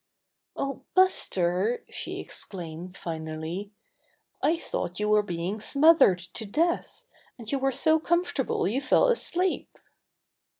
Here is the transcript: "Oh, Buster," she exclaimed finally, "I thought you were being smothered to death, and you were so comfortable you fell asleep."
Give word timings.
"Oh, 0.55 0.81
Buster," 0.95 1.83
she 1.87 2.19
exclaimed 2.19 2.97
finally, 2.97 3.69
"I 4.41 4.57
thought 4.57 4.99
you 4.99 5.07
were 5.09 5.21
being 5.21 5.59
smothered 5.59 6.17
to 6.17 6.45
death, 6.47 7.05
and 7.37 7.51
you 7.51 7.59
were 7.59 7.71
so 7.71 7.99
comfortable 7.99 8.67
you 8.67 8.81
fell 8.81 9.09
asleep." 9.09 9.77